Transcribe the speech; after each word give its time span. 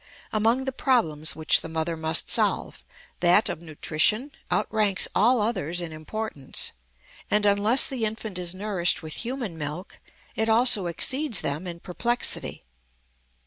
Among 0.33 0.65
the 0.65 0.71
problems 0.71 1.35
which 1.35 1.61
the 1.61 1.69
mother 1.69 1.95
must 1.95 2.27
solve, 2.27 2.83
that 3.19 3.49
of 3.49 3.61
nutrition 3.61 4.31
outranks 4.51 5.07
all 5.13 5.39
others 5.39 5.79
in 5.79 5.91
importance; 5.93 6.71
and 7.29 7.45
unless 7.45 7.85
the 7.85 8.03
infant 8.03 8.39
is 8.39 8.55
nourished 8.55 9.03
with 9.03 9.13
human 9.17 9.59
milk, 9.59 9.99
it 10.35 10.49
also 10.49 10.87
exceeds 10.87 11.41
them 11.41 11.67
in 11.67 11.81
perplexity. 11.81 12.65